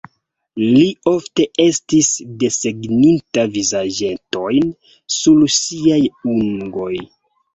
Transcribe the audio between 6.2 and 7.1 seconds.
ungoj.